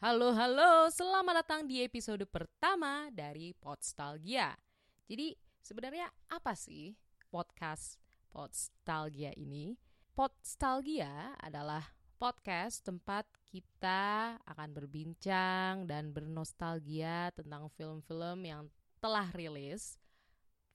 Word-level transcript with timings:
Halo, 0.00 0.32
halo, 0.32 0.88
selamat 0.88 1.44
datang 1.44 1.68
di 1.68 1.84
episode 1.84 2.24
pertama 2.24 3.12
dari 3.12 3.52
Podstalgia. 3.52 4.56
Jadi, 5.04 5.36
sebenarnya 5.60 6.08
apa 6.32 6.56
sih 6.56 6.96
podcast 7.28 8.00
Podstalgia 8.32 9.36
ini? 9.36 9.76
Podstalgia 10.16 11.36
adalah 11.36 11.84
podcast 12.16 12.80
tempat 12.80 13.28
kita 13.44 14.40
akan 14.40 14.72
berbincang 14.72 15.84
dan 15.84 16.16
bernostalgia 16.16 17.28
tentang 17.36 17.68
film-film 17.76 18.48
yang 18.48 18.72
telah 19.04 19.28
rilis 19.36 20.00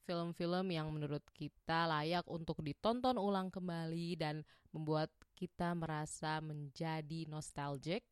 film-film 0.05 0.69
yang 0.69 0.93
menurut 0.93 1.25
kita 1.33 1.89
layak 1.89 2.29
untuk 2.29 2.61
ditonton 2.61 3.17
ulang 3.17 3.49
kembali 3.49 4.21
dan 4.21 4.45
membuat 4.69 5.09
kita 5.33 5.73
merasa 5.73 6.37
menjadi 6.45 7.25
nostalgic 7.25 8.05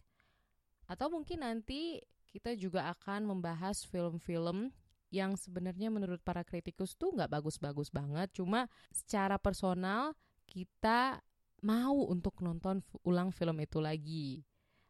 atau 0.94 1.10
mungkin 1.10 1.42
nanti 1.42 1.98
kita 2.30 2.54
juga 2.54 2.94
akan 2.94 3.26
membahas 3.30 3.82
film-film 3.90 4.70
yang 5.14 5.38
sebenarnya 5.38 5.94
menurut 5.94 6.22
para 6.26 6.42
kritikus 6.42 6.98
tuh 6.98 7.14
nggak 7.14 7.30
bagus-bagus 7.30 7.94
banget, 7.94 8.34
cuma 8.34 8.66
secara 8.90 9.38
personal 9.38 10.18
kita 10.50 11.22
mau 11.62 12.10
untuk 12.10 12.38
nonton 12.42 12.82
ulang 13.06 13.30
film 13.30 13.62
itu 13.62 13.78
lagi. 13.78 14.42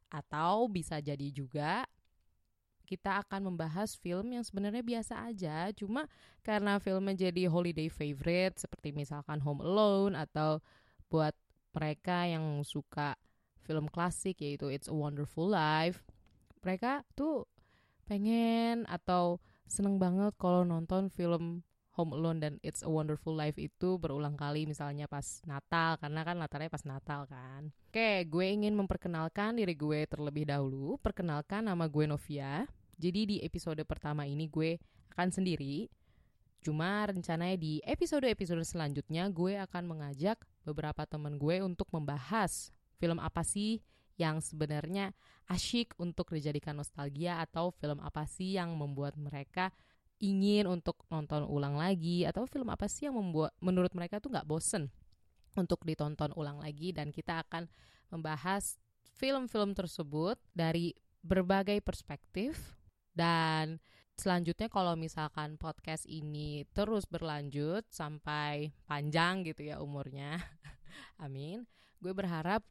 Atau 0.08 0.72
bisa 0.72 1.04
jadi 1.04 1.28
juga 1.34 1.84
kita 2.84 3.24
akan 3.26 3.52
membahas 3.52 3.96
film 4.00 4.36
yang 4.36 4.44
sebenarnya 4.44 4.84
biasa 4.84 5.28
aja, 5.28 5.72
cuma 5.76 6.08
karena 6.44 6.78
filmnya 6.80 7.28
jadi 7.28 7.48
holiday 7.48 7.88
favorite 7.88 8.60
seperti 8.60 8.92
misalkan 8.92 9.40
Home 9.44 9.64
Alone 9.64 10.16
atau 10.16 10.60
buat 11.08 11.34
mereka 11.74 12.30
yang 12.30 12.62
suka 12.62 13.18
film 13.64 13.88
klasik 13.88 14.44
yaitu 14.44 14.68
It's 14.68 14.92
a 14.92 14.96
Wonderful 14.96 15.48
Life. 15.48 16.04
Mereka 16.62 17.08
tuh 17.16 17.48
pengen 18.04 18.84
atau 18.92 19.40
seneng 19.66 19.98
banget 19.98 20.36
kalau 20.36 20.68
nonton 20.68 21.08
film 21.08 21.64
Home 21.94 22.18
Alone 22.18 22.40
dan 22.42 22.54
It's 22.66 22.82
a 22.82 22.90
Wonderful 22.90 23.38
Life 23.38 23.62
itu 23.62 24.02
berulang 24.02 24.34
kali 24.34 24.66
misalnya 24.66 25.06
pas 25.06 25.46
Natal 25.46 26.02
karena 26.02 26.26
kan 26.26 26.36
latarnya 26.42 26.70
pas 26.74 26.84
Natal 26.90 27.30
kan. 27.30 27.70
Oke, 27.94 28.26
gue 28.26 28.46
ingin 28.50 28.74
memperkenalkan 28.74 29.62
diri 29.62 29.78
gue 29.78 30.10
terlebih 30.10 30.50
dahulu. 30.50 30.98
Perkenalkan 30.98 31.70
nama 31.70 31.86
gue 31.86 32.10
Novia. 32.10 32.66
Jadi 32.98 33.22
di 33.30 33.38
episode 33.46 33.82
pertama 33.86 34.26
ini 34.26 34.50
gue 34.50 34.82
akan 35.14 35.30
sendiri. 35.30 35.86
Cuma 36.66 37.06
rencananya 37.06 37.60
di 37.60 37.78
episode-episode 37.86 38.66
selanjutnya 38.66 39.30
gue 39.30 39.62
akan 39.62 39.84
mengajak 39.86 40.42
beberapa 40.66 41.06
teman 41.06 41.38
gue 41.38 41.62
untuk 41.62 41.86
membahas 41.94 42.73
film 42.98 43.18
apa 43.20 43.42
sih 43.42 43.82
yang 44.18 44.40
sebenarnya 44.40 45.12
asyik 45.50 45.98
untuk 45.98 46.32
dijadikan 46.32 46.78
nostalgia 46.78 47.42
atau 47.42 47.74
film 47.74 48.00
apa 48.00 48.24
sih 48.30 48.56
yang 48.56 48.78
membuat 48.78 49.18
mereka 49.18 49.74
ingin 50.22 50.70
untuk 50.70 51.04
nonton 51.10 51.44
ulang 51.50 51.76
lagi? 51.76 52.24
Atau 52.24 52.46
film 52.46 52.70
apa 52.70 52.86
sih 52.88 53.10
yang 53.10 53.18
membuat 53.18 53.52
menurut 53.60 53.92
mereka 53.98 54.22
tuh 54.22 54.32
nggak 54.32 54.48
bosen 54.48 54.88
untuk 55.58 55.82
ditonton 55.84 56.32
ulang 56.38 56.62
lagi? 56.62 56.94
Dan 56.94 57.10
kita 57.10 57.44
akan 57.44 57.68
membahas 58.14 58.78
film-film 59.18 59.74
tersebut 59.74 60.38
dari 60.54 60.94
berbagai 61.26 61.82
perspektif. 61.82 62.78
Dan 63.14 63.78
selanjutnya 64.14 64.70
kalau 64.70 64.94
misalkan 64.94 65.58
podcast 65.58 66.06
ini 66.06 66.70
terus 66.70 67.10
berlanjut 67.10 67.82
sampai 67.90 68.70
panjang 68.86 69.42
gitu 69.42 69.74
ya 69.74 69.82
umurnya 69.82 70.38
amin 71.26 71.66
gue 71.98 72.14
berharap 72.14 72.62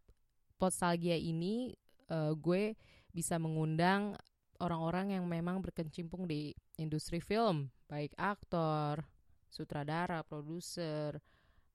Postalgia 0.63 1.19
ini 1.19 1.75
uh, 2.15 2.31
gue 2.39 2.79
bisa 3.11 3.35
mengundang 3.43 4.15
orang-orang 4.63 5.19
yang 5.19 5.27
memang 5.27 5.59
berkecimpung 5.59 6.31
di 6.31 6.55
industri 6.79 7.19
film, 7.19 7.67
baik 7.91 8.15
aktor, 8.15 9.03
sutradara, 9.51 10.23
produser, 10.23 11.19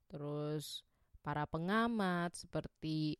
terus 0.07 0.87
para 1.19 1.43
pengamat 1.43 2.31
seperti 2.39 3.19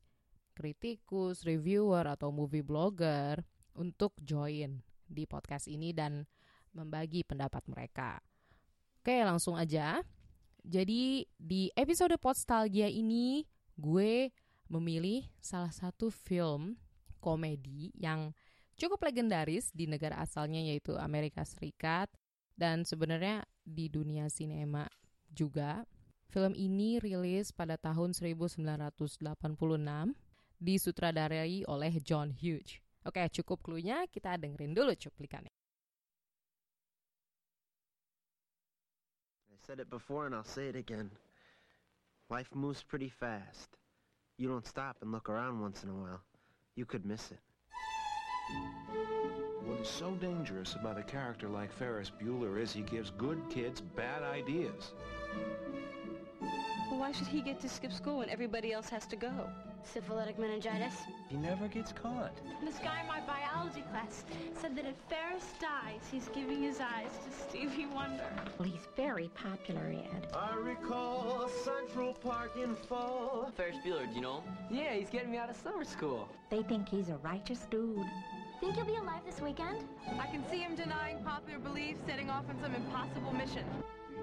kritikus, 0.56 1.44
reviewer 1.44 2.07
atau 2.07 2.31
movie 2.31 2.63
blogger 2.63 3.44
untuk 3.75 4.16
join 4.23 4.79
di 5.03 5.27
podcast 5.27 5.67
ini 5.67 5.91
dan 5.91 6.23
membagi 6.72 7.27
pendapat 7.27 7.67
mereka. 7.67 8.23
Oke, 9.03 9.19
langsung 9.19 9.59
aja. 9.59 10.00
Jadi 10.63 11.27
di 11.35 11.67
episode 11.75 12.16
Postalgia 12.16 12.88
ini 12.88 13.44
gue 13.75 14.31
memilih 14.67 15.28
salah 15.39 15.72
satu 15.72 16.11
film 16.11 16.79
komedi 17.19 17.91
yang 17.97 18.31
cukup 18.78 19.03
legendaris 19.09 19.73
di 19.73 19.89
negara 19.89 20.22
asalnya 20.22 20.61
yaitu 20.61 20.95
Amerika 20.95 21.41
Serikat 21.44 22.07
dan 22.53 22.85
sebenarnya 22.85 23.44
di 23.66 23.89
dunia 23.89 24.29
sinema 24.31 24.88
juga. 25.31 25.83
Film 26.27 26.51
ini 26.59 27.00
rilis 27.00 27.56
pada 27.56 27.79
tahun 27.79 28.11
1986 28.11 29.31
disutradarai 30.59 31.63
oleh 31.69 31.94
John 32.03 32.33
Hughes. 32.35 32.83
Oke, 33.07 33.23
cukup 33.31 33.63
clue-nya, 33.63 34.03
kita 34.11 34.35
dengerin 34.35 34.75
dulu 34.75 34.91
cuplikannya. 34.91 35.53
I 39.47 39.56
said 39.63 39.79
it 39.79 39.88
before 39.88 40.27
and 40.27 40.35
I'll 40.35 40.44
say 40.44 40.67
it 40.67 40.75
again. 40.75 41.16
Life 42.27 42.51
moves 42.51 42.83
pretty 42.83 43.07
fast. 43.07 43.79
You 44.37 44.47
don't 44.47 44.65
stop 44.65 44.97
and 45.01 45.11
look 45.11 45.29
around 45.29 45.61
once 45.61 45.83
in 45.83 45.89
a 45.89 45.93
while, 45.93 46.21
you 46.75 46.85
could 46.85 47.05
miss 47.05 47.31
it. 47.31 47.39
What 49.65 49.81
is 49.81 49.87
so 49.87 50.11
dangerous 50.11 50.75
about 50.75 50.97
a 50.97 51.03
character 51.03 51.49
like 51.49 51.71
Ferris 51.71 52.11
Bueller 52.21 52.61
is 52.61 52.71
he 52.71 52.81
gives 52.81 53.11
good 53.11 53.41
kids 53.49 53.81
bad 53.81 54.23
ideas. 54.23 54.93
Well, 56.89 56.99
why 56.99 57.11
should 57.11 57.27
he 57.27 57.41
get 57.41 57.59
to 57.61 57.69
skip 57.69 57.91
school 57.91 58.19
when 58.19 58.29
everybody 58.29 58.71
else 58.71 58.89
has 58.89 59.05
to 59.07 59.15
go? 59.15 59.49
Syphilitic 59.93 60.37
meningitis? 60.37 60.93
He 61.29 61.37
never 61.37 61.67
gets 61.67 61.93
caught. 61.93 62.33
This 62.63 62.77
guy 62.79 63.01
in 63.01 63.07
my 63.07 63.21
biology 63.21 63.83
class 63.89 64.25
said 64.59 64.75
that 64.75 64.85
if 64.85 64.95
Ferris 65.09 65.45
dies, 65.61 66.01
he's 66.11 66.27
giving 66.29 66.61
his 66.61 66.79
eyes 66.79 67.11
to 67.25 67.47
Stevie 67.47 67.85
Wonder. 67.85 68.25
Well, 68.57 68.67
he's 68.67 68.87
very 68.95 69.29
popular, 69.29 69.93
Ed. 70.13 70.27
I 70.33 70.55
recall 70.55 71.49
Central 71.63 72.13
Park 72.13 72.51
in 72.61 72.75
fall. 72.75 73.51
Ferris 73.55 73.77
Bueller, 73.85 74.09
do 74.09 74.15
you 74.15 74.21
know 74.21 74.41
him? 74.41 74.53
Yeah, 74.69 74.93
he's 74.93 75.09
getting 75.09 75.31
me 75.31 75.37
out 75.37 75.49
of 75.49 75.55
summer 75.55 75.85
school. 75.85 76.27
They 76.49 76.63
think 76.63 76.89
he's 76.89 77.09
a 77.09 77.17
righteous 77.17 77.65
dude. 77.71 78.05
Think 78.59 78.75
he'll 78.75 78.85
be 78.85 78.95
alive 78.95 79.21
this 79.25 79.39
weekend? 79.39 79.87
I 80.19 80.27
can 80.27 80.43
see 80.49 80.57
him 80.57 80.75
denying 80.75 81.23
popular 81.23 81.59
belief, 81.59 81.95
setting 82.07 82.29
off 82.29 82.43
on 82.49 82.59
some 82.61 82.75
impossible 82.75 83.31
mission 83.33 83.63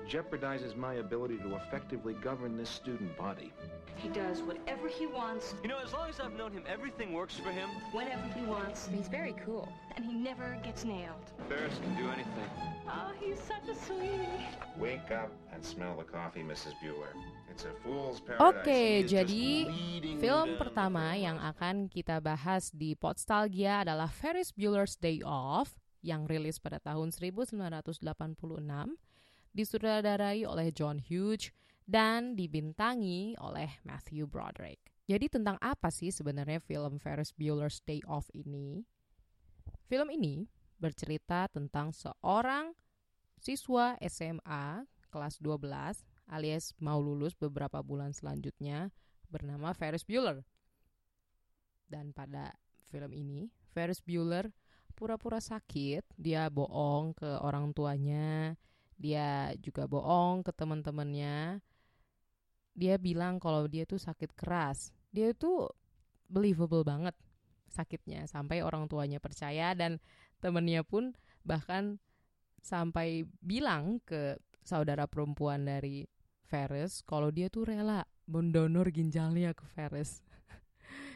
jeopardizes 0.09 0.77
my 0.77 0.95
ability 0.95 1.39
to 1.39 1.57
effectively 1.57 2.15
govern 2.15 2.57
this 2.57 2.69
student 2.69 3.17
body. 3.17 3.53
He 3.97 4.09
does 4.09 4.43
whatever 4.43 4.89
he 4.89 5.07
wants. 5.07 5.55
You 5.63 5.69
know, 5.69 5.79
as 5.79 5.93
long 5.93 6.09
as 6.11 6.21
I've 6.21 6.37
known 6.37 6.53
him, 6.53 6.65
everything 6.69 7.13
works 7.13 7.37
for 7.37 7.51
him. 7.51 7.69
Whenever 7.93 8.27
he 8.35 8.45
wants. 8.45 8.89
He's 8.93 9.09
very 9.09 9.35
cool. 9.45 9.69
And 9.97 10.05
he 10.05 10.13
never 10.13 10.59
gets 10.63 10.85
nailed. 10.85 11.23
Ferris 11.49 11.79
can 11.79 11.95
do 11.95 12.11
anything. 12.11 12.51
Oh, 12.89 13.13
he's 13.21 13.41
such 13.41 13.65
a 13.71 13.75
sweetie. 13.75 14.29
Wake 14.77 15.11
up 15.11 15.31
and 15.53 15.65
smell 15.65 15.97
the 15.97 16.05
coffee, 16.05 16.43
Mrs. 16.43 16.75
Bueller. 16.83 17.15
It's 17.51 17.65
a 17.65 17.73
fool's 17.83 18.21
paradise. 18.21 18.51
Oke, 18.51 18.67
okay, 18.67 19.07
jadi 19.07 19.71
film 20.19 20.59
pertama 20.59 21.15
yang 21.15 21.39
akan 21.39 21.87
kita 21.87 22.19
bahas 22.19 22.75
di 22.75 22.99
Podstalgia 22.99 23.87
adalah 23.87 24.11
Ferris 24.11 24.51
Bueller's 24.51 24.99
Day 24.99 25.23
Off 25.23 25.79
yang 26.05 26.29
rilis 26.29 26.61
pada 26.61 26.83
tahun 26.83 27.15
1986 27.15 28.03
disutradarai 29.55 30.43
oleh 30.45 30.75
John 30.75 30.99
Hughes 30.99 31.55
dan 31.87 32.35
dibintangi 32.35 33.39
oleh 33.39 33.71
Matthew 33.87 34.27
Broderick. 34.27 34.93
Jadi 35.07 35.31
tentang 35.31 35.61
apa 35.63 35.93
sih 35.93 36.11
sebenarnya 36.11 36.59
film 36.59 36.99
Ferris 36.99 37.31
Bueller's 37.33 37.79
Day 37.85 38.01
Off 38.09 38.27
ini? 38.35 38.83
Film 39.87 40.09
ini 40.11 40.49
bercerita 40.81 41.47
tentang 41.49 41.95
seorang 41.95 42.73
siswa 43.39 43.95
SMA 44.01 44.89
kelas 45.13 45.39
12 45.39 46.03
alias 46.33 46.73
mau 46.81 46.99
lulus 46.99 47.37
beberapa 47.37 47.85
bulan 47.85 48.17
selanjutnya 48.17 48.89
bernama 49.29 49.77
Ferris 49.77 50.03
Bueller. 50.03 50.43
Dan 51.85 52.17
pada 52.17 52.57
film 52.89 53.13
ini, 53.13 53.53
Ferris 53.71 54.01
Bueller 54.01 54.49
pura-pura 54.97 55.39
sakit, 55.39 56.17
dia 56.17 56.49
bohong 56.49 57.13
ke 57.13 57.31
orang 57.45 57.75
tuanya, 57.77 58.57
dia 58.99 59.53
juga 59.61 59.85
bohong 59.85 60.47
ke 60.47 60.53
teman-temannya. 60.55 61.59
Dia 62.75 62.95
bilang 62.99 63.39
kalau 63.39 63.67
dia 63.71 63.87
tuh 63.87 63.99
sakit 63.99 64.35
keras. 64.35 64.91
Dia 65.15 65.31
tuh 65.35 65.71
believable 66.27 66.83
banget 66.83 67.15
sakitnya 67.69 68.31
sampai 68.31 68.63
orang 68.63 68.87
tuanya 68.87 69.19
percaya 69.19 69.75
dan 69.75 69.99
temennya 70.39 70.87
pun 70.87 71.11
bahkan 71.43 71.99
sampai 72.63 73.27
bilang 73.43 73.99
ke 74.07 74.39
saudara 74.63 75.11
perempuan 75.11 75.67
dari 75.67 76.07
Ferris 76.47 77.03
kalau 77.05 77.35
dia 77.35 77.51
tuh 77.51 77.69
rela 77.69 78.07
mendonor 78.31 78.89
ginjalnya 78.95 79.53
ke 79.53 79.67
Ferris 79.75 80.25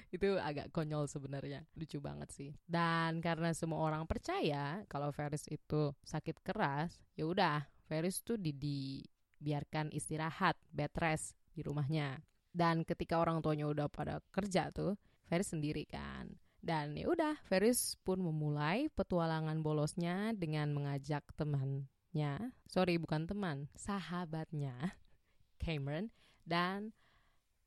itu 0.08 0.40
agak 0.40 0.72
konyol 0.72 1.04
sebenarnya. 1.06 1.64
Lucu 1.76 2.00
banget 2.00 2.28
sih. 2.32 2.50
Dan 2.64 3.20
karena 3.20 3.52
semua 3.52 3.84
orang 3.84 4.08
percaya 4.08 4.82
kalau 4.88 5.12
Ferris 5.12 5.44
itu 5.48 5.92
sakit 6.04 6.40
keras 6.40 6.96
ya 7.14 7.28
udah 7.28 7.68
Ferris 7.88 8.20
tuh 8.20 8.36
di 8.36 8.52
dibiarkan 8.52 9.94
istirahat 9.94 10.58
bed 10.68 10.92
rest 10.98 11.38
di 11.54 11.62
rumahnya. 11.62 12.18
Dan 12.50 12.82
ketika 12.82 13.22
orang 13.22 13.38
tuanya 13.38 13.70
udah 13.70 13.86
pada 13.86 14.18
kerja 14.34 14.74
tuh 14.74 14.98
Ferris 15.30 15.52
sendiri 15.54 15.86
kan. 15.86 16.34
Dan 16.58 16.98
ya 16.98 17.06
udah 17.06 17.38
Ferris 17.46 17.94
pun 18.02 18.18
memulai 18.18 18.90
petualangan 18.90 19.62
bolosnya 19.62 20.34
dengan 20.34 20.74
mengajak 20.74 21.22
temannya. 21.38 22.50
Sorry 22.66 22.98
bukan 22.98 23.30
teman 23.30 23.70
sahabatnya 23.78 24.74
Cameron 25.62 26.10
dan 26.42 26.90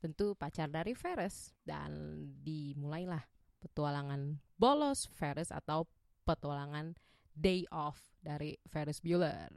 tentu 0.01 0.33
pacar 0.33 0.68
dari 0.68 0.98
Ferris 0.98 1.53
dan 1.62 1.94
dimulailah 2.42 3.21
petualangan 3.62 4.42
bolos 4.57 5.06
Ferris 5.13 5.53
atau 5.53 5.86
petualangan 6.25 6.98
day 7.38 7.69
off 7.69 8.18
dari 8.25 8.57
Ferris 8.65 9.00
Bueller. 9.00 9.53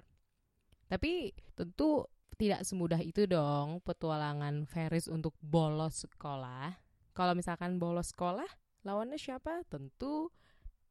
Tapi 0.86 1.32
tentu 1.56 2.04
tidak 2.36 2.66
semudah 2.66 3.00
itu 3.00 3.24
dong 3.24 3.80
petualangan 3.80 4.68
Ferris 4.68 5.08
untuk 5.08 5.32
bolos 5.40 6.04
sekolah. 6.04 6.76
Kalau 7.14 7.32
misalkan 7.32 7.78
bolos 7.80 8.12
sekolah, 8.12 8.46
lawannya 8.84 9.16
siapa? 9.16 9.64
Tentu 9.70 10.28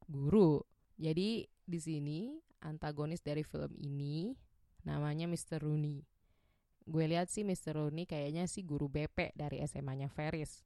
guru. 0.08 0.58
Jadi 0.98 1.46
di 1.64 1.78
sini 1.78 2.36
antagonis 2.64 3.20
dari 3.20 3.44
film 3.44 3.76
ini 3.76 4.32
namanya 4.84 5.28
Mr. 5.28 5.64
Rooney 5.64 6.04
gue 6.84 7.04
lihat 7.08 7.32
sih 7.32 7.42
Mr. 7.42 7.80
Rooney 7.80 8.04
kayaknya 8.04 8.44
sih 8.44 8.64
guru 8.64 8.86
BP 8.88 9.32
dari 9.36 9.60
SMA-nya 9.64 10.12
Ferris. 10.12 10.64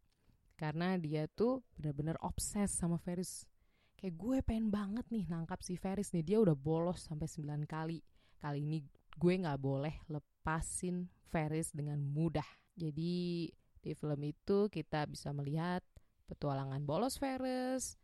Karena 0.59 0.99
dia 0.99 1.31
tuh 1.31 1.63
bener-bener 1.79 2.19
obses 2.19 2.75
sama 2.75 2.99
Ferris. 2.99 3.47
Kayak 3.95 4.15
gue 4.19 4.39
pengen 4.43 4.69
banget 4.71 5.07
nih 5.11 5.27
nangkap 5.31 5.63
si 5.63 5.79
Ferris 5.79 6.11
nih. 6.11 6.27
Dia 6.27 6.39
udah 6.43 6.59
bolos 6.59 7.07
sampai 7.07 7.31
9 7.31 7.67
kali. 7.67 8.03
Kali 8.39 8.59
ini 8.63 8.83
gue 9.19 9.33
gak 9.39 9.59
boleh 9.59 9.95
lepasin 10.11 11.07
Ferris 11.31 11.71
dengan 11.71 12.03
mudah. 12.03 12.47
Jadi 12.75 13.47
di 13.79 13.93
film 13.95 14.21
itu 14.27 14.67
kita 14.71 15.07
bisa 15.07 15.31
melihat 15.31 15.83
petualangan 16.27 16.83
bolos 16.83 17.19
Ferris, 17.19 17.99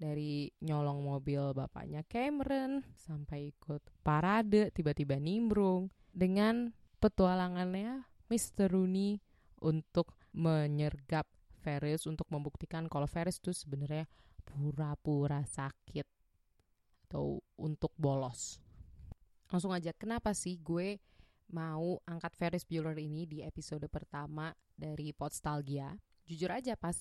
dari 0.00 0.48
nyolong 0.64 1.04
mobil 1.04 1.52
bapaknya 1.52 2.00
Cameron 2.08 2.80
sampai 2.96 3.52
ikut 3.52 3.84
parade 4.00 4.72
tiba-tiba 4.72 5.20
nimbrung 5.20 5.92
dengan 6.08 6.72
petualangannya 7.00 8.04
Mr. 8.28 8.70
Rooney 8.70 9.18
untuk 9.64 10.14
menyergap 10.36 11.26
Ferris 11.60 12.08
untuk 12.08 12.28
membuktikan 12.32 12.88
kalau 12.88 13.04
Ferris 13.04 13.36
itu 13.40 13.52
sebenarnya 13.52 14.08
pura-pura 14.46 15.44
sakit 15.44 16.06
atau 17.08 17.42
untuk 17.60 17.92
bolos. 17.98 18.62
Langsung 19.50 19.74
aja, 19.74 19.90
kenapa 19.92 20.30
sih 20.32 20.56
gue 20.62 21.02
mau 21.50 21.98
angkat 22.06 22.32
Ferris 22.38 22.64
Bueller 22.64 22.96
ini 22.96 23.26
di 23.26 23.42
episode 23.42 23.84
pertama 23.90 24.54
dari 24.72 25.10
Podstalgia? 25.10 25.90
Jujur 26.24 26.54
aja 26.54 26.78
pas 26.78 26.94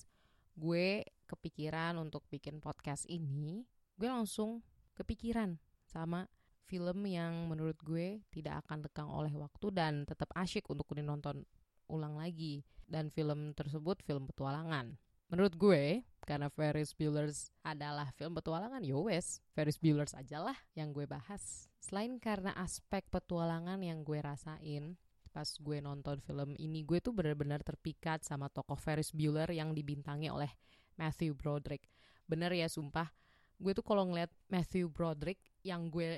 gue 0.57 1.05
kepikiran 1.29 1.95
untuk 2.01 2.25
bikin 2.27 2.57
podcast 2.57 3.05
ini, 3.05 3.63
gue 3.95 4.09
langsung 4.09 4.65
kepikiran 4.97 5.61
sama 5.85 6.25
film 6.69 7.10
yang 7.10 7.50
menurut 7.50 7.75
gue 7.81 8.21
tidak 8.30 8.62
akan 8.66 8.86
lekang 8.86 9.10
oleh 9.10 9.33
waktu 9.33 9.74
dan 9.74 10.06
tetap 10.06 10.30
asyik 10.38 10.69
untuk 10.69 10.94
nonton 11.01 11.42
ulang 11.89 12.16
lagi. 12.21 12.62
Dan 12.89 13.13
film 13.13 13.54
tersebut 13.54 14.01
film 14.01 14.25
petualangan. 14.25 14.98
Menurut 15.30 15.54
gue, 15.62 16.01
karena 16.25 16.50
Ferris 16.50 16.98
Bueller 16.98 17.30
adalah 17.62 18.10
film 18.18 18.33
petualangan, 18.33 18.81
yo 18.81 19.06
ya 19.06 19.21
Ferris 19.54 19.77
Bueller 19.77 20.10
aja 20.10 20.42
lah 20.42 20.57
yang 20.74 20.89
gue 20.89 21.06
bahas. 21.06 21.69
Selain 21.77 22.18
karena 22.18 22.50
aspek 22.57 23.06
petualangan 23.13 23.77
yang 23.86 24.01
gue 24.01 24.18
rasain, 24.18 24.98
pas 25.30 25.45
gue 25.45 25.77
nonton 25.86 26.18
film 26.25 26.57
ini, 26.57 26.81
gue 26.81 26.98
tuh 26.98 27.13
benar-benar 27.13 27.62
terpikat 27.62 28.25
sama 28.25 28.50
tokoh 28.50 28.74
Ferris 28.74 29.13
Bueller 29.13 29.54
yang 29.54 29.77
dibintangi 29.77 30.33
oleh 30.33 30.50
Matthew 30.98 31.38
Broderick. 31.38 31.86
Bener 32.25 32.50
ya, 32.57 32.66
sumpah. 32.66 33.13
Gue 33.62 33.77
tuh 33.77 33.86
kalau 33.86 34.10
ngeliat 34.10 34.33
Matthew 34.50 34.89
Broderick 34.89 35.38
yang 35.62 35.94
gue 35.94 36.18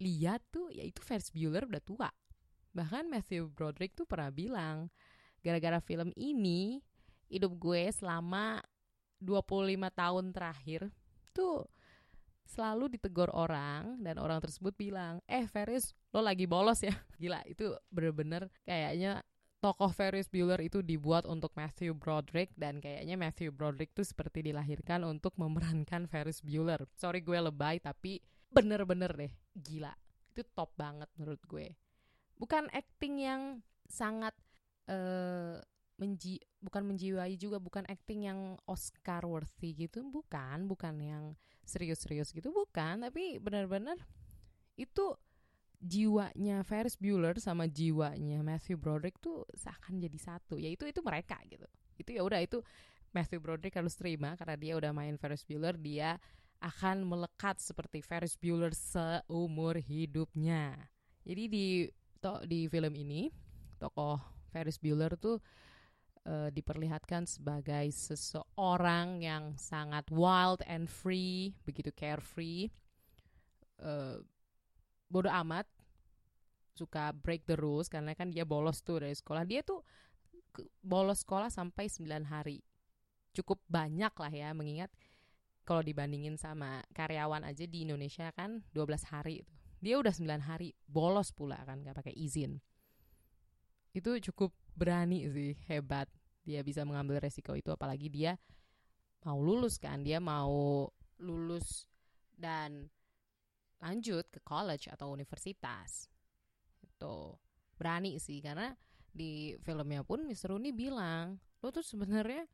lihat 0.00 0.44
tuh 0.52 0.68
ya 0.72 0.84
itu 0.84 1.00
Ferris 1.00 1.32
Bueller 1.32 1.64
udah 1.64 1.82
tua. 1.82 2.10
Bahkan 2.76 3.08
Matthew 3.08 3.48
Broderick 3.56 3.96
tuh 3.96 4.04
pernah 4.04 4.28
bilang, 4.28 4.92
gara-gara 5.40 5.80
film 5.80 6.12
ini 6.12 6.84
hidup 7.32 7.56
gue 7.56 7.88
selama 7.88 8.60
25 9.24 9.80
tahun 9.96 10.24
terakhir 10.36 10.92
tuh 11.32 11.64
selalu 12.46 12.94
ditegur 12.94 13.32
orang 13.34 13.98
dan 14.04 14.22
orang 14.22 14.38
tersebut 14.38 14.76
bilang, 14.78 15.18
"Eh 15.26 15.48
Ferris, 15.50 15.96
lo 16.14 16.22
lagi 16.22 16.46
bolos 16.46 16.84
ya." 16.84 16.94
Gila, 17.20 17.42
itu 17.48 17.74
bener-bener 17.90 18.46
kayaknya 18.62 19.24
tokoh 19.58 19.90
Ferris 19.90 20.30
Bueller 20.30 20.62
itu 20.62 20.78
dibuat 20.84 21.26
untuk 21.26 21.50
Matthew 21.58 21.98
Broderick 21.98 22.54
dan 22.54 22.78
kayaknya 22.78 23.18
Matthew 23.18 23.50
Broderick 23.50 23.90
tuh 23.96 24.06
seperti 24.06 24.46
dilahirkan 24.46 25.02
untuk 25.02 25.34
memerankan 25.34 26.06
Ferris 26.06 26.38
Bueller. 26.44 26.86
Sorry 26.94 27.24
gue 27.24 27.34
lebay 27.34 27.82
tapi 27.82 28.22
bener-bener 28.56 29.12
deh 29.12 29.32
gila. 29.52 29.92
Itu 30.32 30.44
top 30.56 30.72
banget 30.76 31.08
menurut 31.16 31.42
gue. 31.44 31.76
Bukan 32.36 32.68
acting 32.72 33.20
yang 33.24 33.42
sangat 33.88 34.36
uh, 34.90 35.60
menji 35.96 36.36
bukan 36.60 36.84
menjiwai 36.84 37.40
juga 37.40 37.56
bukan 37.56 37.88
acting 37.88 38.28
yang 38.28 38.60
Oscar 38.68 39.24
worthy 39.24 39.72
gitu 39.72 40.04
bukan 40.04 40.68
bukan 40.68 40.94
yang 41.00 41.24
serius-serius 41.64 42.32
gitu 42.32 42.52
bukan. 42.52 43.04
Tapi 43.04 43.40
benar-benar 43.40 43.96
itu 44.76 45.16
jiwanya 45.80 46.64
Ferris 46.64 46.96
Bueller 46.96 47.36
sama 47.36 47.68
jiwanya 47.68 48.40
Matthew 48.40 48.80
Broderick 48.80 49.20
tuh 49.20 49.44
seakan 49.56 50.00
jadi 50.00 50.18
satu. 50.20 50.60
Yaitu 50.60 50.88
itu 50.88 51.00
mereka 51.00 51.40
gitu. 51.48 51.64
Itu 51.96 52.12
ya 52.12 52.22
udah 52.24 52.40
itu 52.44 52.60
Matthew 53.16 53.40
Broderick 53.40 53.76
harus 53.80 53.96
terima 53.96 54.36
karena 54.36 54.56
dia 54.60 54.72
udah 54.76 54.92
main 54.92 55.16
Ferris 55.16 55.40
Bueller 55.48 55.76
dia 55.80 56.20
akan 56.66 57.06
melekat 57.06 57.62
seperti 57.62 58.02
Ferris 58.02 58.34
Bueller 58.34 58.74
seumur 58.74 59.78
hidupnya. 59.78 60.74
Jadi 61.22 61.44
di 61.46 61.66
to, 62.18 62.42
di 62.42 62.66
film 62.66 62.90
ini 62.98 63.30
tokoh 63.78 64.18
Ferris 64.50 64.82
Bueller 64.82 65.14
tuh 65.14 65.38
uh, 66.26 66.50
diperlihatkan 66.50 67.30
sebagai 67.30 67.86
seseorang 67.94 69.22
yang 69.22 69.54
sangat 69.54 70.10
wild 70.10 70.58
and 70.66 70.90
free, 70.90 71.54
begitu 71.62 71.94
carefree, 71.94 72.66
uh, 73.78 74.18
bodoh 75.06 75.30
amat, 75.46 75.70
suka 76.74 77.14
break 77.14 77.46
the 77.46 77.54
rules 77.54 77.86
karena 77.86 78.12
kan 78.12 78.34
dia 78.34 78.42
bolos 78.42 78.82
tuh 78.82 79.00
dari 79.00 79.14
sekolah. 79.14 79.46
Dia 79.46 79.62
tuh 79.62 79.86
bolos 80.82 81.22
sekolah 81.22 81.48
sampai 81.52 81.86
9 81.86 82.26
hari. 82.26 82.58
Cukup 83.36 83.60
banyak 83.68 84.12
lah 84.16 84.32
ya 84.32 84.50
mengingat 84.56 84.88
kalau 85.66 85.82
dibandingin 85.82 86.38
sama 86.38 86.78
karyawan 86.94 87.42
aja 87.42 87.66
di 87.66 87.82
Indonesia 87.82 88.30
kan 88.30 88.62
12 88.70 89.10
hari 89.10 89.42
itu. 89.42 89.52
Dia 89.82 89.98
udah 89.98 90.14
9 90.14 90.46
hari 90.46 90.72
bolos 90.86 91.34
pula 91.34 91.58
kan 91.66 91.82
gak 91.82 91.98
pakai 91.98 92.14
izin. 92.14 92.62
Itu 93.90 94.14
cukup 94.30 94.54
berani 94.78 95.26
sih, 95.26 95.58
hebat. 95.66 96.06
Dia 96.46 96.62
bisa 96.62 96.86
mengambil 96.86 97.18
resiko 97.18 97.58
itu 97.58 97.74
apalagi 97.74 98.06
dia 98.06 98.38
mau 99.26 99.42
lulus 99.42 99.82
kan, 99.82 100.06
dia 100.06 100.22
mau 100.22 100.86
lulus 101.18 101.90
dan 102.30 102.86
lanjut 103.82 104.30
ke 104.30 104.38
college 104.46 104.86
atau 104.86 105.10
universitas. 105.10 106.06
Itu 106.78 107.34
berani 107.74 108.22
sih 108.22 108.38
karena 108.38 108.70
di 109.10 109.58
filmnya 109.66 110.06
pun 110.06 110.22
Mr. 110.30 110.54
Rooney 110.54 110.70
bilang, 110.70 111.42
lo 111.58 111.74
tuh 111.74 111.82
sebenarnya 111.82 112.46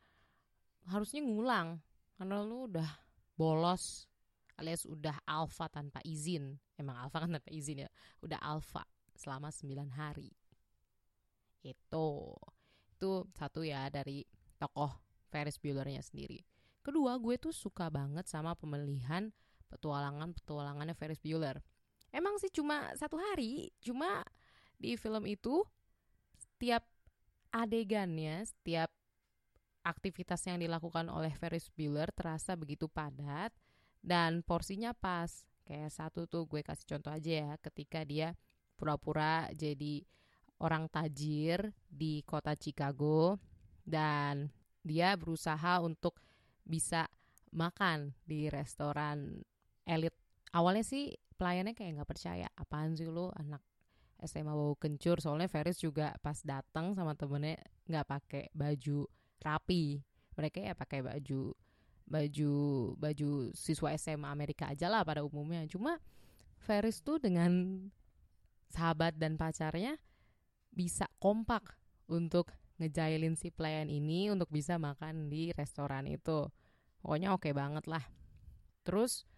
harusnya 0.89 1.21
ngulang 1.21 1.79
karena 2.23 2.39
lu 2.39 2.71
udah 2.71 2.87
bolos 3.35 4.07
alias 4.55 4.87
udah 4.87 5.27
alfa 5.27 5.67
tanpa 5.67 5.99
izin. 6.07 6.55
Emang 6.79 6.95
alfa 6.95 7.27
kan 7.27 7.35
tanpa 7.35 7.51
izin 7.51 7.83
ya? 7.83 7.91
Udah 8.23 8.39
alfa 8.39 8.87
selama 9.19 9.51
9 9.51 9.91
hari. 9.91 10.31
Itu. 11.67 12.39
Itu 12.95 13.27
satu 13.35 13.67
ya 13.67 13.91
dari 13.91 14.23
tokoh 14.55 15.03
Ferris 15.35 15.59
Buellernya 15.59 15.99
sendiri. 15.99 16.39
Kedua 16.87 17.19
gue 17.19 17.43
tuh 17.43 17.51
suka 17.51 17.91
banget 17.91 18.31
sama 18.31 18.55
pemilihan 18.55 19.35
petualangan 19.67 20.31
petualangannya 20.31 20.95
Ferris 20.95 21.19
Bueller. 21.19 21.59
Emang 22.15 22.39
sih 22.39 22.55
cuma 22.55 22.95
satu 22.95 23.19
hari 23.19 23.75
cuma 23.83 24.23
di 24.79 24.95
film 24.95 25.27
itu 25.27 25.67
setiap 26.39 26.87
adegannya 27.51 28.47
setiap 28.47 28.95
aktivitas 29.83 30.47
yang 30.47 30.63
dilakukan 30.63 31.11
oleh 31.11 31.35
Ferris 31.35 31.71
Bueller 31.75 32.11
terasa 32.15 32.55
begitu 32.55 32.87
padat 32.87 33.51
dan 34.03 34.43
porsinya 34.43 34.95
pas. 34.95 35.47
Kayak 35.63 35.95
satu 35.95 36.27
tuh 36.27 36.47
gue 36.51 36.63
kasih 36.67 36.87
contoh 36.97 37.15
aja 37.15 37.33
ya, 37.47 37.53
ketika 37.63 38.03
dia 38.03 38.35
pura-pura 38.75 39.47
jadi 39.55 40.03
orang 40.59 40.91
tajir 40.91 41.71
di 41.87 42.23
kota 42.27 42.59
Chicago 42.59 43.39
dan 43.83 44.51
dia 44.83 45.15
berusaha 45.15 45.79
untuk 45.83 46.19
bisa 46.67 47.07
makan 47.55 48.15
di 48.27 48.51
restoran 48.51 49.43
elit. 49.87 50.15
Awalnya 50.51 50.83
sih 50.83 51.15
pelayannya 51.39 51.75
kayak 51.75 52.03
nggak 52.03 52.11
percaya, 52.11 52.47
apaan 52.59 52.95
sih 52.95 53.07
lu 53.07 53.31
anak 53.39 53.63
SMA 54.23 54.55
bau 54.55 54.75
kencur. 54.79 55.19
Soalnya 55.19 55.51
Ferris 55.51 55.83
juga 55.83 56.15
pas 56.23 56.39
datang 56.43 56.95
sama 56.95 57.15
temennya 57.19 57.59
nggak 57.87 58.07
pakai 58.07 58.45
baju 58.55 59.07
rapi. 59.43 60.01
Mereka 60.39 60.63
ya 60.63 60.73
pakai 60.73 61.05
baju 61.05 61.53
baju 62.03 62.55
baju 62.99 63.31
siswa 63.55 63.95
SMA 63.95 64.29
Amerika 64.29 64.71
aja 64.71 64.89
lah 64.89 65.05
pada 65.05 65.23
umumnya. 65.23 65.67
Cuma 65.69 65.99
Ferris 66.63 67.03
tuh 67.03 67.19
dengan 67.19 67.83
sahabat 68.73 69.19
dan 69.19 69.37
pacarnya 69.37 70.01
bisa 70.73 71.05
kompak 71.21 71.77
untuk 72.09 72.49
ngejailin 72.81 73.37
si 73.37 73.53
pelayan 73.53 73.93
ini 73.93 74.33
untuk 74.33 74.49
bisa 74.49 74.81
makan 74.81 75.29
di 75.29 75.53
restoran 75.53 76.09
itu. 76.09 76.49
Pokoknya 77.05 77.35
oke 77.35 77.51
okay 77.51 77.53
banget 77.53 77.85
lah. 77.87 78.03
Terus 78.83 79.29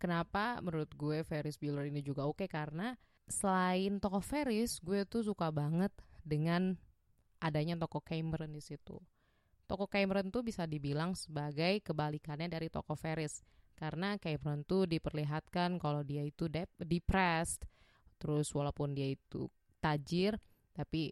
kenapa 0.00 0.58
menurut 0.60 0.90
gue 0.96 1.22
Ferris 1.22 1.56
Bueller 1.60 1.88
ini 1.88 2.00
juga 2.00 2.26
oke 2.26 2.44
okay? 2.44 2.48
karena 2.50 2.96
selain 3.30 4.02
toko 4.02 4.18
Ferris, 4.18 4.82
gue 4.82 5.06
tuh 5.06 5.22
suka 5.22 5.54
banget 5.54 5.94
dengan 6.26 6.74
adanya 7.40 7.74
toko 7.80 8.04
Cameron 8.04 8.52
di 8.52 8.62
situ. 8.62 9.00
Toko 9.64 9.86
Cameron 9.88 10.28
tuh 10.28 10.44
bisa 10.44 10.66
dibilang 10.68 11.14
sebagai 11.14 11.80
kebalikannya 11.80 12.50
dari 12.50 12.68
toko 12.68 12.94
Ferris 12.94 13.40
karena 13.78 14.20
Cameron 14.20 14.66
tuh 14.68 14.84
diperlihatkan 14.84 15.80
kalau 15.80 16.04
dia 16.04 16.20
itu 16.20 16.50
depressed, 16.76 17.64
terus 18.20 18.52
walaupun 18.52 18.92
dia 18.92 19.08
itu 19.08 19.48
tajir 19.80 20.36
tapi 20.76 21.08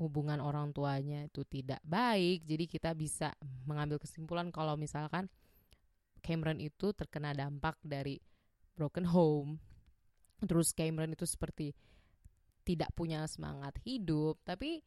hubungan 0.00 0.42
orang 0.42 0.74
tuanya 0.74 1.28
itu 1.28 1.46
tidak 1.46 1.78
baik 1.86 2.42
jadi 2.48 2.64
kita 2.66 2.90
bisa 2.98 3.30
mengambil 3.68 4.02
kesimpulan 4.02 4.50
kalau 4.50 4.74
misalkan 4.74 5.30
Cameron 6.24 6.58
itu 6.58 6.90
terkena 6.96 7.36
dampak 7.36 7.78
dari 7.84 8.18
broken 8.74 9.06
home 9.06 9.60
terus 10.42 10.74
Cameron 10.74 11.14
itu 11.14 11.28
seperti 11.28 11.76
tidak 12.64 12.90
punya 12.96 13.22
semangat 13.28 13.76
hidup 13.84 14.40
tapi 14.42 14.82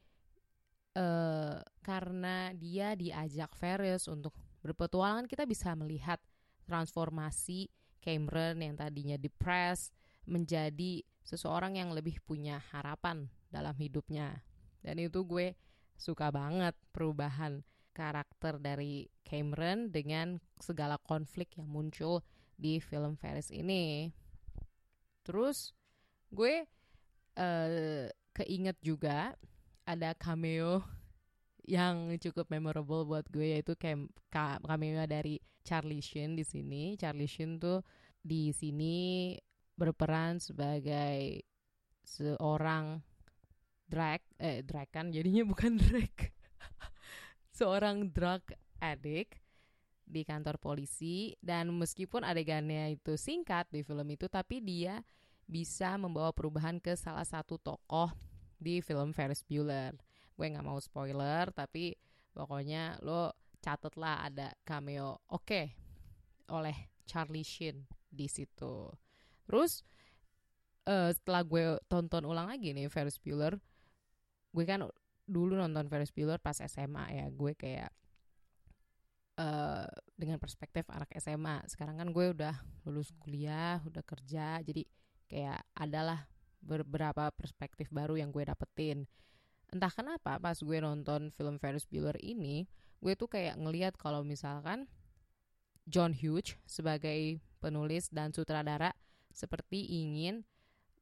uh, 0.98 1.62
karena 1.86 2.51
dia 2.58 2.98
diajak 2.98 3.54
Ferris 3.54 4.10
untuk 4.10 4.34
berpetualangan 4.66 5.30
kita 5.30 5.46
bisa 5.46 5.77
melihat 5.77 6.18
transformasi 6.66 7.70
Cameron 8.01 8.60
yang 8.60 8.75
tadinya 8.75 9.16
depressed 9.16 9.94
menjadi 10.27 11.06
seseorang 11.22 11.77
yang 11.77 11.94
lebih 11.94 12.20
punya 12.25 12.60
harapan 12.74 13.30
dalam 13.48 13.77
hidupnya 13.77 14.42
dan 14.82 14.98
itu 15.00 15.24
gue 15.24 15.56
suka 15.98 16.30
banget 16.30 16.77
perubahan 16.94 17.66
karakter 17.92 18.62
dari 18.62 19.10
Cameron 19.25 19.89
dengan 19.89 20.38
segala 20.62 21.01
konflik 21.01 21.58
yang 21.58 21.66
muncul 21.66 22.22
di 22.54 22.77
film 22.77 23.18
Ferris 23.18 23.50
ini. 23.50 24.13
Terus 25.25 25.74
gue 26.30 26.70
uh, 27.36 28.06
keinget 28.38 28.77
juga 28.86 29.34
ada 29.88 30.12
cameo 30.20 30.84
yang 31.63 32.20
cukup 32.20 32.51
memorable 32.51 33.08
buat 33.08 33.24
gue 33.32 33.56
yaitu 33.56 33.79
cameo 33.79 35.03
dari 35.08 35.39
Charlie 35.63 36.03
Sheen 36.03 36.36
di 36.36 36.44
sini. 36.44 37.00
Charlie 37.00 37.27
Sheen 37.27 37.60
tuh 37.60 37.84
di 38.20 38.51
sini 38.51 39.36
berperan 39.79 40.44
sebagai 40.44 41.48
seorang 42.03 43.00
drag 43.88 44.20
eh 44.39 44.63
drag 44.63 44.91
kan 44.91 45.12
jadinya 45.12 45.48
bukan 45.48 45.79
drag. 45.84 46.36
seorang 47.58 48.12
drug 48.12 48.44
addict 48.84 49.39
di 50.08 50.24
kantor 50.24 50.56
polisi 50.56 51.36
dan 51.44 51.67
meskipun 51.75 52.24
adegannya 52.24 52.96
itu 52.96 53.20
singkat 53.20 53.67
di 53.67 53.84
film 53.84 54.08
itu 54.08 54.32
tapi 54.32 54.63
dia 54.63 55.03
bisa 55.48 56.00
membawa 56.00 56.32
perubahan 56.32 56.79
ke 56.79 56.96
salah 56.96 57.27
satu 57.27 57.60
tokoh 57.60 58.12
di 58.57 58.81
film 58.81 59.13
Ferris 59.13 59.45
Bueller. 59.45 59.93
Gue 60.37 60.45
nggak 60.49 60.65
mau 60.65 60.77
spoiler 60.81 61.49
tapi 61.53 61.93
pokoknya 62.33 63.01
lo 63.01 63.33
catet 63.57 63.97
lah 63.97 64.29
ada 64.29 64.53
cameo 64.61 65.17
oke 65.33 65.41
okay, 65.41 65.65
oleh 66.53 66.75
Charlie 67.07 67.47
Sheen 67.47 67.87
di 68.07 68.27
situ. 68.29 68.91
Terus 69.47 69.81
uh, 70.85 71.09
setelah 71.11 71.41
gue 71.41 71.79
tonton 71.87 72.23
ulang 72.27 72.51
lagi 72.51 72.75
nih 72.75 72.91
Ferris 72.91 73.19
Bueller, 73.19 73.55
gue 74.51 74.65
kan 74.67 74.85
dulu 75.27 75.59
nonton 75.59 75.87
Ferris 75.91 76.11
Bueller 76.11 76.39
pas 76.39 76.55
SMA 76.55 77.05
ya, 77.15 77.25
gue 77.31 77.51
kayak 77.55 77.91
uh, 79.39 79.87
dengan 80.15 80.39
perspektif 80.39 80.87
anak 80.91 81.11
SMA. 81.19 81.63
Sekarang 81.67 81.99
kan 81.99 82.09
gue 82.11 82.25
udah 82.31 82.55
lulus 82.87 83.11
kuliah, 83.19 83.83
udah 83.83 84.03
kerja, 84.03 84.63
jadi 84.63 84.83
kayak 85.27 85.59
adalah 85.75 86.27
beberapa 86.67 87.31
perspektif 87.31 87.88
baru 87.88 88.19
yang 88.19 88.36
gue 88.36 88.43
dapetin. 88.43 89.07
Entah 89.71 89.91
kenapa 89.91 90.36
pas 90.38 90.59
gue 90.59 90.77
nonton 90.83 91.31
film 91.31 91.55
Ferris 91.59 91.88
Bueller 91.88 92.19
ini, 92.19 92.67
gue 93.00 93.13
tuh 93.15 93.31
kayak 93.31 93.55
ngeliat 93.55 93.95
kalau 93.95 94.27
misalkan 94.27 94.88
John 95.88 96.12
Hughes 96.12 96.59
sebagai 96.67 97.39
penulis 97.63 98.12
dan 98.12 98.36
sutradara 98.36 98.91
seperti 99.31 99.88
ingin 99.88 100.43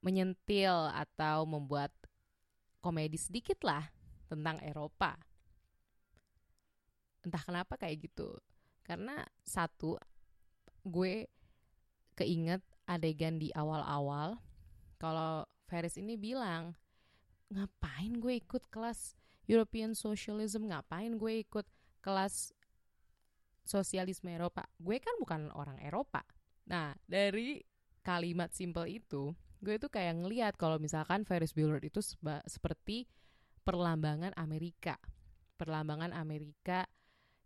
menyentil 0.06 0.94
atau 0.94 1.50
membuat 1.50 1.90
komedi 2.86 3.18
sedikit 3.18 3.58
lah 3.66 3.90
tentang 4.30 4.62
Eropa 4.62 5.18
entah 7.26 7.42
kenapa 7.42 7.74
kayak 7.74 8.06
gitu 8.06 8.38
karena 8.86 9.26
satu 9.42 9.98
gue 10.86 11.26
keinget 12.14 12.62
adegan 12.86 13.42
di 13.42 13.50
awal-awal 13.58 14.38
kalau 15.02 15.42
Ferris 15.66 15.98
ini 15.98 16.16
bilang 16.16 16.78
ngapain 17.50 18.14
gue 18.18 18.42
ikut 18.42 18.70
kelas 18.70 19.18
European 19.46 19.94
Socialism? 19.98 20.70
Ngapain 20.70 21.18
gue 21.18 21.42
ikut 21.46 21.66
kelas 22.02 22.54
sosialisme 23.66 24.30
Eropa? 24.30 24.66
Gue 24.78 25.02
kan 25.02 25.18
bukan 25.18 25.50
orang 25.54 25.82
Eropa. 25.82 26.22
Nah 26.70 26.94
dari 27.10 27.62
kalimat 28.06 28.54
simple 28.54 28.86
itu 28.86 29.34
gue 29.66 29.82
tuh 29.82 29.90
kayak 29.90 30.22
ngeliat 30.22 30.54
kalau 30.54 30.78
misalkan 30.78 31.26
Ferris 31.26 31.58
Bueller 31.58 31.82
itu 31.82 32.02
seperti 32.46 33.10
perlambangan 33.66 34.38
Amerika. 34.38 35.02
Perlambangan 35.58 36.14
Amerika 36.14 36.86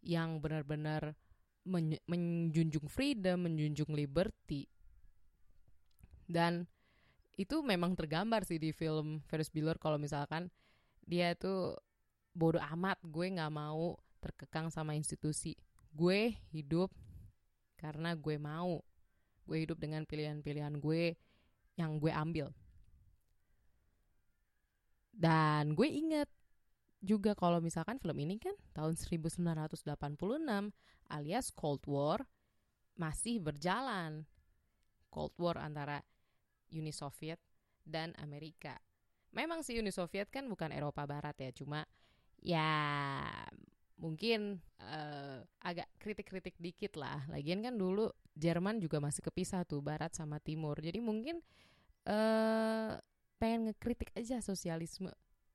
yang 0.03 0.43
benar-benar 0.43 1.15
men 1.67 1.95
menjunjung 2.07 2.87
freedom, 2.91 3.47
menjunjung 3.47 3.91
liberty. 3.95 4.67
Dan 6.29 6.67
itu 7.39 7.63
memang 7.63 7.95
tergambar 7.95 8.43
sih 8.43 8.59
di 8.59 8.75
film 8.75 9.23
Ferris 9.23 9.47
Bueller 9.47 9.79
kalau 9.79 9.95
misalkan 9.95 10.51
dia 11.07 11.31
itu 11.31 11.71
bodoh 12.35 12.59
amat, 12.75 12.99
gue 12.99 13.31
nggak 13.31 13.53
mau 13.55 13.95
terkekang 14.19 14.67
sama 14.67 14.91
institusi. 14.99 15.55
Gue 15.95 16.35
hidup 16.51 16.91
karena 17.79 18.11
gue 18.11 18.35
mau. 18.35 18.83
Gue 19.47 19.63
hidup 19.63 19.79
dengan 19.79 20.03
pilihan-pilihan 20.03 20.83
gue 20.83 21.15
yang 21.79 21.95
gue 21.95 22.11
ambil. 22.11 22.51
Dan 25.15 25.79
gue 25.79 25.87
inget 25.87 26.27
juga 26.99 27.31
kalau 27.39 27.63
misalkan 27.63 28.03
film 28.03 28.19
ini 28.19 28.35
kan 28.35 28.53
tahun 28.75 28.99
1986 28.99 29.87
alias 31.07 31.47
Cold 31.55 31.87
War 31.87 32.19
masih 32.99 33.39
berjalan. 33.39 34.27
Cold 35.07 35.33
War 35.39 35.57
antara 35.57 36.03
Uni 36.73 36.93
Soviet 36.93 37.39
dan 37.85 38.13
Amerika. 38.21 38.77
Memang 39.33 39.61
sih 39.61 39.77
Uni 39.77 39.93
Soviet 39.93 40.29
kan 40.33 40.49
bukan 40.49 40.73
Eropa 40.73 41.05
Barat 41.05 41.37
ya, 41.37 41.53
cuma 41.53 41.85
ya 42.39 42.71
mungkin 43.99 44.63
uh, 44.79 45.43
agak 45.61 45.89
kritik-kritik 45.99 46.55
dikit 46.57 46.97
lah. 46.97 47.25
Lagian 47.29 47.61
kan 47.61 47.75
dulu 47.75 48.09
Jerman 48.33 48.79
juga 48.79 48.97
masih 49.03 49.21
kepisah 49.21 49.67
tuh 49.67 49.83
Barat 49.83 50.15
sama 50.15 50.39
Timur. 50.39 50.79
Jadi 50.79 50.97
mungkin 51.03 51.43
uh, 52.07 52.95
pengen 53.37 53.69
ngekritik 53.69 54.15
aja 54.15 54.39
sosialisme 54.39 55.11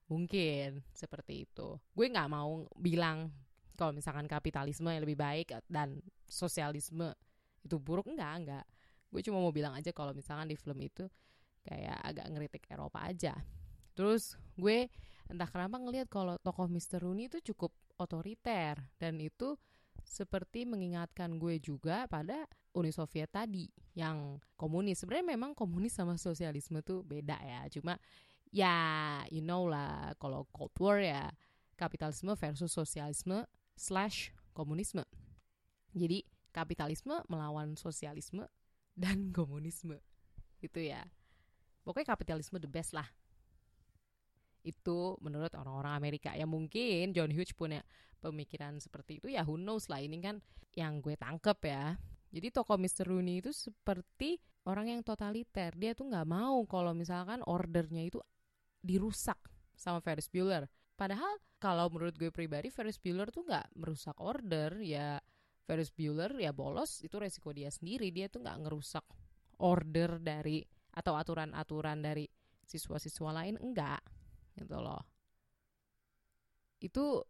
Mungkin 0.09 0.85
seperti 0.93 1.49
itu. 1.49 1.81
Gue 1.97 2.07
nggak 2.13 2.29
mau 2.29 2.69
bilang 2.77 3.33
kalau 3.75 3.97
misalkan 3.97 4.29
kapitalisme 4.29 4.93
yang 4.93 5.03
lebih 5.03 5.17
baik 5.17 5.49
dan 5.67 5.99
sosialisme 6.29 7.17
itu 7.65 7.81
buruk 7.81 8.13
enggak 8.13 8.33
enggak. 8.37 8.65
Gue 9.15 9.23
cuma 9.23 9.39
mau 9.39 9.55
bilang 9.55 9.79
aja 9.79 9.95
kalau 9.95 10.11
misalkan 10.11 10.51
di 10.51 10.59
film 10.59 10.75
itu 10.83 11.07
kayak 11.63 12.03
agak 12.03 12.27
ngeritik 12.35 12.67
Eropa 12.67 12.99
aja. 13.07 13.39
Terus 13.95 14.35
gue 14.59 14.91
entah 15.31 15.47
kenapa 15.47 15.79
ngelihat 15.79 16.11
kalau 16.11 16.35
tokoh 16.43 16.67
Mr. 16.67 17.07
Rooney 17.07 17.31
itu 17.31 17.39
cukup 17.55 17.71
otoriter 17.95 18.75
dan 18.99 19.23
itu 19.23 19.55
seperti 20.03 20.67
mengingatkan 20.67 21.39
gue 21.39 21.63
juga 21.63 22.11
pada 22.11 22.45
Uni 22.75 22.91
Soviet 22.91 23.31
tadi 23.31 23.71
yang 23.95 24.43
komunis. 24.59 25.07
Sebenarnya 25.07 25.39
memang 25.39 25.55
komunis 25.55 25.95
sama 25.95 26.19
sosialisme 26.19 26.83
tuh 26.83 27.07
beda 27.07 27.39
ya. 27.39 27.71
Cuma 27.71 27.95
ya 28.51 28.75
you 29.31 29.41
know 29.41 29.71
lah 29.71 30.11
kalau 30.19 30.51
Cold 30.51 30.75
War 30.83 30.99
ya 30.99 31.31
kapitalisme 31.79 32.35
versus 32.35 32.75
sosialisme 32.75 33.47
slash 33.79 34.35
komunisme. 34.51 35.07
Jadi 35.95 36.27
kapitalisme 36.51 37.23
melawan 37.31 37.79
sosialisme 37.79 38.51
dan 38.95 39.29
komunisme. 39.37 39.99
Itu 40.63 40.81
ya. 40.81 41.05
Pokoknya 41.85 42.17
kapitalisme 42.17 42.57
the 42.63 42.71
best 42.71 42.97
lah. 42.97 43.07
Itu 44.65 45.21
menurut 45.21 45.53
orang-orang 45.53 46.01
Amerika. 46.01 46.33
Ya 46.33 46.49
mungkin 46.49 47.13
John 47.13 47.29
Hughes 47.29 47.53
punya 47.53 47.85
pemikiran 48.25 48.81
seperti 48.81 49.21
itu 49.21 49.29
ya 49.29 49.45
who 49.45 49.61
knows 49.61 49.93
lah. 49.93 50.01
Ini 50.01 50.17
kan 50.25 50.41
yang 50.73 51.05
gue 51.05 51.15
tangkep 51.21 51.59
ya. 51.69 52.01
Jadi 52.35 52.51
tokoh 52.51 52.81
Mr. 52.81 53.07
Rooney 53.07 53.45
itu 53.45 53.53
seperti 53.53 54.41
orang 54.67 54.91
yang 54.91 55.01
totaliter. 55.05 55.77
Dia 55.77 55.93
tuh 55.93 56.09
nggak 56.09 56.27
mau 56.27 56.65
kalau 56.67 56.97
misalkan 56.97 57.45
ordernya 57.45 58.09
itu 58.09 58.19
dirusak 58.81 59.39
sama 59.77 60.01
Ferris 60.01 60.27
Bueller. 60.27 60.67
Padahal 60.95 61.39
kalau 61.61 61.91
menurut 61.91 62.15
gue 62.17 62.31
pribadi 62.33 62.73
Ferris 62.73 62.99
Bueller 62.99 63.31
tuh 63.31 63.47
nggak 63.47 63.77
merusak 63.77 64.17
order 64.19 64.79
ya 64.81 65.19
Ferris 65.65 65.91
Bueller 65.93 66.33
ya 66.41 66.53
bolos 66.53 67.01
itu 67.07 67.17
resiko 67.17 67.51
dia 67.57 67.71
sendiri. 67.73 68.09
Dia 68.13 68.27
tuh 68.33 68.45
nggak 68.45 68.59
ngerusak 68.69 69.05
order 69.61 70.21
dari 70.21 70.65
atau 70.95 71.15
aturan-aturan 71.19 71.99
dari 72.05 72.25
siswa-siswa 72.65 73.31
lain 73.35 73.57
enggak 73.61 74.01
gitu 74.57 74.79
loh. 74.79 75.03
Itu 76.81 77.25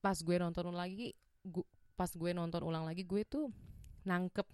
pas 0.00 0.16
gue 0.22 0.36
nonton 0.38 0.70
lagi 0.72 1.12
gu- 1.44 1.66
pas 1.98 2.10
gue 2.12 2.30
nonton 2.32 2.62
ulang 2.62 2.84
lagi 2.86 3.02
gue 3.02 3.22
tuh 3.26 3.50
nangkep 4.06 4.46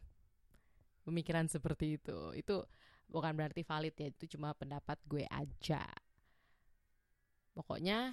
pemikiran 1.07 1.47
seperti 1.51 1.99
itu. 2.01 2.35
Itu 2.35 2.67
bukan 3.11 3.33
berarti 3.37 3.63
valid 3.67 3.95
ya 3.99 4.07
itu 4.11 4.25
cuma 4.39 4.55
pendapat 4.57 4.99
gue 5.07 5.25
aja. 5.29 5.83
Pokoknya 7.55 8.13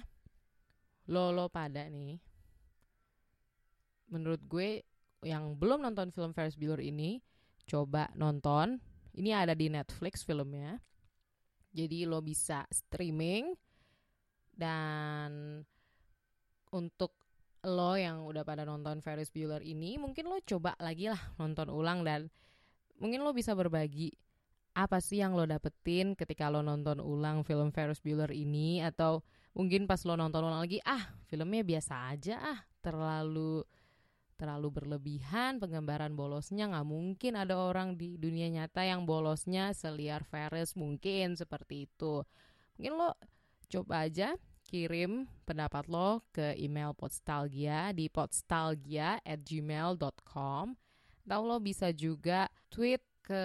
lo 1.12 1.24
lo 1.36 1.46
pada 1.56 1.82
nih 1.92 2.14
menurut 4.10 4.42
gue 4.44 4.82
yang 5.24 5.56
belum 5.56 5.86
nonton 5.86 6.10
film 6.10 6.34
Ferris 6.34 6.58
Bueller 6.58 6.82
ini 6.82 7.22
coba 7.64 8.10
nonton. 8.18 8.82
Ini 9.10 9.34
ada 9.34 9.54
di 9.54 9.70
Netflix 9.70 10.22
filmnya. 10.22 10.78
Jadi 11.70 12.02
lo 12.06 12.18
bisa 12.18 12.66
streaming 12.70 13.54
dan 14.54 15.62
untuk 16.74 17.14
lo 17.66 17.92
yang 17.94 18.24
udah 18.24 18.42
pada 18.42 18.64
nonton 18.64 19.04
Ferris 19.04 19.28
Bueller 19.28 19.60
ini 19.60 20.00
mungkin 20.00 20.32
lo 20.32 20.40
coba 20.40 20.72
lagi 20.80 21.12
lah 21.12 21.20
nonton 21.36 21.68
ulang 21.68 22.00
dan 22.00 22.32
mungkin 22.96 23.20
lo 23.20 23.36
bisa 23.36 23.52
berbagi 23.52 24.16
apa 24.72 25.02
sih 25.02 25.20
yang 25.20 25.36
lo 25.36 25.44
dapetin 25.44 26.16
ketika 26.16 26.48
lo 26.48 26.64
nonton 26.64 27.02
ulang 27.04 27.44
film 27.44 27.68
Ferris 27.68 28.00
Bueller 28.00 28.32
ini 28.32 28.80
atau 28.80 29.20
mungkin 29.52 29.84
pas 29.84 30.00
lo 30.08 30.16
nonton 30.16 30.40
ulang 30.40 30.62
lagi 30.62 30.80
ah 30.88 31.10
filmnya 31.28 31.60
biasa 31.60 31.94
aja 32.16 32.36
ah 32.40 32.58
terlalu 32.80 33.60
terlalu 34.40 34.80
berlebihan 34.80 35.60
penggambaran 35.60 36.16
bolosnya 36.16 36.72
nggak 36.72 36.88
mungkin 36.88 37.36
ada 37.36 37.60
orang 37.60 38.00
di 38.00 38.16
dunia 38.16 38.48
nyata 38.48 38.88
yang 38.88 39.04
bolosnya 39.04 39.76
seliar 39.76 40.24
Ferris 40.24 40.72
mungkin 40.72 41.36
seperti 41.36 41.84
itu. 41.84 42.24
Mungkin 42.80 42.92
lo 42.96 43.12
coba 43.68 44.08
aja 44.08 44.32
kirim 44.64 45.28
pendapat 45.44 45.92
lo 45.92 46.24
ke 46.32 46.56
email 46.56 46.96
podstalgia 46.96 47.92
di 47.92 48.08
podstalgia 48.08 49.20
at 49.20 49.44
gmail.com 49.44 50.72
atau 51.28 51.40
lo 51.44 51.60
bisa 51.60 51.92
juga 51.92 52.48
tweet 52.72 53.04
ke 53.20 53.44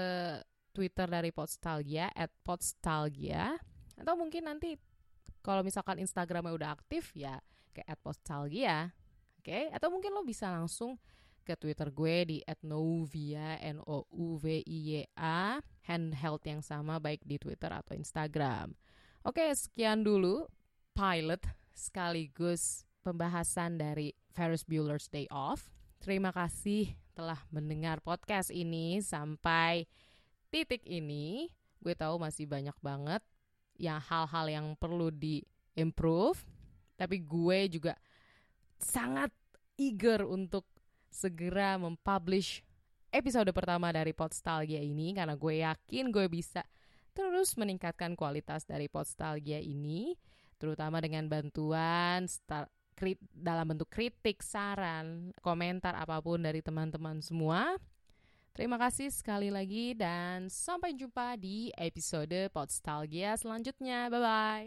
Twitter 0.76 1.08
dari 1.08 1.32
Podstalgia 1.32 2.12
at 2.12 2.34
Podstalgia. 2.44 3.56
Atau 3.96 4.20
mungkin 4.20 4.50
nanti 4.50 4.76
kalau 5.40 5.64
misalkan 5.64 6.04
Instagramnya 6.04 6.52
udah 6.52 6.70
aktif 6.76 7.16
ya 7.16 7.40
ke 7.72 7.86
at 7.88 8.02
Podstalgia 8.04 8.92
oke 9.46 9.54
okay? 9.54 9.70
atau 9.70 9.94
mungkin 9.94 10.10
lo 10.10 10.26
bisa 10.26 10.50
langsung 10.50 10.98
ke 11.46 11.54
Twitter 11.54 11.94
gue 11.94 12.16
di 12.26 12.38
@novia 12.66 13.62
n 13.62 13.78
o 13.86 14.10
u 14.10 14.42
v 14.42 14.66
i 14.66 14.78
y 14.98 15.06
a 15.14 15.62
handheld 15.86 16.42
yang 16.50 16.66
sama 16.66 16.98
baik 16.98 17.22
di 17.22 17.38
Twitter 17.38 17.70
atau 17.70 17.94
Instagram. 17.94 18.74
Oke, 19.22 19.46
sekian 19.54 20.02
dulu 20.02 20.50
pilot 20.98 21.46
sekaligus 21.78 22.90
pembahasan 23.06 23.78
dari 23.78 24.18
Ferris 24.34 24.66
Bueller's 24.66 25.06
Day 25.06 25.30
Off. 25.30 25.70
Terima 26.02 26.34
kasih 26.34 26.98
telah 27.14 27.38
mendengar 27.54 28.02
podcast 28.02 28.50
ini 28.50 28.98
sampai 29.06 29.86
titik 30.50 30.82
ini. 30.90 31.54
Gue 31.78 31.94
tahu 31.94 32.18
masih 32.18 32.50
banyak 32.50 32.74
banget 32.82 33.22
yang 33.78 34.02
hal-hal 34.02 34.50
yang 34.50 34.68
perlu 34.74 35.14
di 35.14 35.46
improve, 35.78 36.42
tapi 36.98 37.22
gue 37.22 37.70
juga 37.70 37.94
sangat 38.80 39.32
eager 39.76 40.24
untuk 40.24 40.64
segera 41.12 41.80
mempublish 41.80 42.64
episode 43.16 43.48
pertama 43.56 43.92
dari 43.96 44.12
Podstalgia 44.12 44.84
ini 44.84 45.16
karena 45.16 45.40
gue 45.40 45.64
yakin 45.64 46.12
gue 46.12 46.28
bisa 46.28 46.64
terus 47.16 47.56
meningkatkan 47.56 48.12
kualitas 48.20 48.68
dari 48.68 48.92
Podstalgia 48.92 49.64
ini 49.64 50.20
terutama 50.60 51.00
dengan 51.00 51.28
bantuan 51.28 52.28
star, 52.28 52.68
krit, 52.96 53.20
dalam 53.32 53.76
bentuk 53.76 53.92
kritik, 53.92 54.40
saran, 54.44 55.36
komentar 55.44 55.96
apa 55.96 56.20
pun 56.24 56.40
dari 56.40 56.64
teman-teman 56.64 57.20
semua. 57.20 57.76
Terima 58.56 58.80
kasih 58.80 59.12
sekali 59.12 59.52
lagi 59.52 59.92
dan 60.00 60.48
sampai 60.48 60.96
jumpa 60.96 61.36
di 61.36 61.76
episode 61.76 62.48
Podstalgia 62.56 63.36
selanjutnya. 63.36 64.08
Bye 64.08 64.24
bye. 64.24 64.64